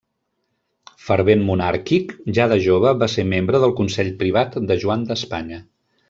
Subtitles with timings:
[1.09, 5.61] Fervent monàrquic, ja de jove va ser membre del Consell Privat de Joan d'Espanya.